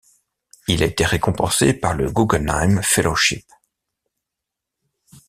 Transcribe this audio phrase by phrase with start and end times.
[0.67, 3.45] Il a été récompensé par le Guggenheim Fellowship.